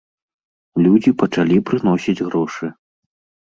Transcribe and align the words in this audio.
Людзі 0.85 1.11
пачалі 1.23 1.57
прыносіць 1.69 2.19
грошы. 2.27 2.65